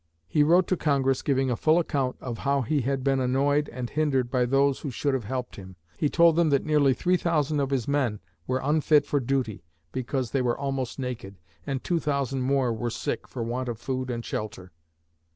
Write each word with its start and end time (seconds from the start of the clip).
He 0.27 0.41
wrote 0.41 0.67
to 0.69 0.75
Congress, 0.77 1.21
giving 1.21 1.51
a 1.51 1.55
full 1.55 1.77
account 1.77 2.15
of 2.19 2.39
how 2.39 2.63
he 2.63 2.81
had 2.81 3.03
been 3.03 3.19
annoyed 3.19 3.69
and 3.69 3.87
hindered 3.87 4.31
by 4.31 4.45
those 4.47 4.79
who 4.79 4.89
should 4.89 5.13
have 5.13 5.25
helped 5.25 5.57
him. 5.57 5.75
He 5.95 6.09
told 6.09 6.35
them 6.35 6.49
that 6.49 6.65
nearly 6.65 6.95
three 6.95 7.17
thousand 7.17 7.59
of 7.59 7.69
his 7.69 7.87
men 7.87 8.19
were 8.47 8.61
unfit 8.63 9.05
for 9.05 9.19
duty 9.19 9.63
because 9.91 10.31
they 10.31 10.41
were 10.41 10.57
almost 10.57 10.97
naked, 10.97 11.37
and 11.67 11.83
two 11.83 11.99
thousand 11.99 12.41
more 12.41 12.73
were 12.73 12.89
sick 12.89 13.27
for 13.27 13.43
want 13.43 13.69
of 13.69 13.77
food 13.79 14.09
and 14.09 14.25
shelter. 14.25 14.71